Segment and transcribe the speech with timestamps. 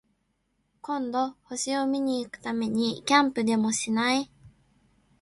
[0.81, 4.31] 今度、星を見に行くためにキャンプでもしない？